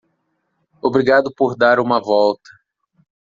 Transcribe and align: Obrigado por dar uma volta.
Obrigado 0.81 1.31
por 1.31 1.55
dar 1.55 1.79
uma 1.79 2.01
volta. 2.01 2.49